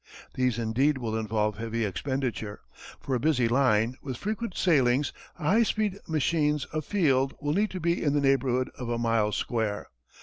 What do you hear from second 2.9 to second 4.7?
For a busy line, with frequent